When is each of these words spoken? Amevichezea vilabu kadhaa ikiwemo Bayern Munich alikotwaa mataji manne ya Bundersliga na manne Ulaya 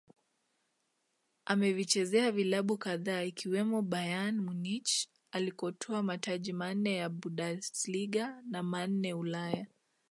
Amevichezea 1.45 2.31
vilabu 2.31 2.77
kadhaa 2.77 3.23
ikiwemo 3.23 3.81
Bayern 3.81 4.37
Munich 4.39 5.07
alikotwaa 5.31 6.01
mataji 6.03 6.53
manne 6.53 6.95
ya 6.95 7.09
Bundersliga 7.09 8.41
na 8.49 8.63
manne 8.63 9.13
Ulaya 9.13 9.67